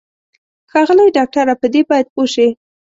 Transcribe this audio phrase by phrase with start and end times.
[0.71, 2.47] ښاغلی ډاکټره په دې باید پوه شې.